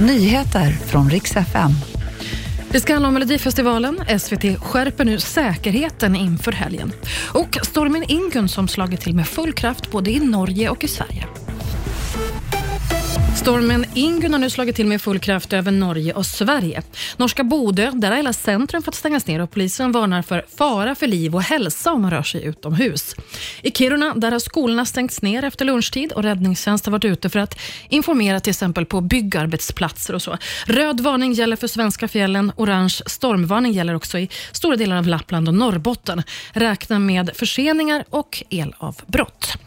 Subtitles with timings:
[0.00, 1.70] Nyheter från riks FM.
[2.70, 4.18] Det ska handla om Melodifestivalen.
[4.18, 6.92] SVT skärper nu säkerheten inför helgen.
[7.34, 11.24] Och stormen Ingun som slagit till med full kraft både i Norge och i Sverige.
[13.38, 16.82] Stormen Ingun har nu slagit till med full kraft över Norge och Sverige.
[17.16, 21.06] Norska Bodö, där har hela centrum fått stängas ner och polisen varnar för fara för
[21.06, 23.16] liv och hälsa om man rör sig utomhus.
[23.62, 27.38] I Kiruna, där har skolorna stängts ner efter lunchtid och räddningstjänst har varit ute för
[27.38, 27.58] att
[27.88, 30.38] informera till exempel på byggarbetsplatser och så.
[30.66, 35.48] Röd varning gäller för svenska fjällen, orange stormvarning gäller också i stora delar av Lappland
[35.48, 36.22] och Norrbotten.
[36.52, 39.58] Räkna med förseningar och elavbrott.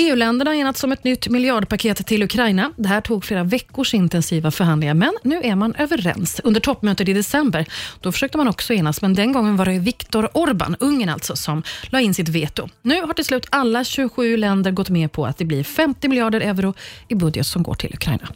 [0.00, 2.72] EU-länderna har enats om ett nytt miljardpaket till Ukraina.
[2.76, 6.40] Det här tog flera veckors intensiva förhandlingar, men nu är man överens.
[6.44, 7.66] Under toppmötet i december
[8.00, 11.62] då försökte man också enas, men den gången var det Viktor Orbán, Ungern alltså, som
[11.90, 12.68] la in sitt veto.
[12.82, 16.40] Nu har till slut alla 27 länder gått med på att det blir 50 miljarder
[16.40, 16.74] euro
[17.08, 18.28] i budget som går till Ukraina.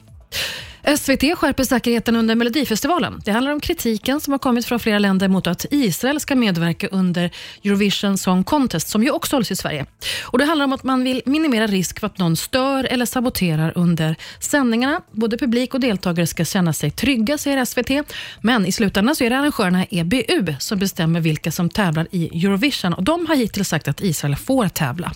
[0.97, 3.21] SVT skärper säkerheten under Melodifestivalen.
[3.25, 6.89] Det handlar om kritiken som har kommit från flera länder mot att Israel ska medverka
[6.89, 7.31] under
[7.65, 9.87] Eurovision Song Contest, som ju också hålls i Sverige.
[10.23, 13.73] Och Det handlar om att man vill minimera risk för att någon stör eller saboterar
[13.75, 15.01] under sändningarna.
[15.13, 18.13] Både publik och deltagare ska känna sig trygga, säger SVT.
[18.41, 22.95] Men i slutändan så är det arrangörerna EBU som bestämmer vilka som tävlar i Eurovision.
[22.95, 25.13] Och De har hittills sagt att Israel får tävla.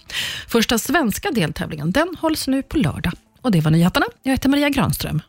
[0.48, 3.12] Första svenska deltävlingen den hålls nu på lördag.
[3.42, 4.06] Och Det var nyheterna.
[4.22, 5.22] Jag heter Maria Granström.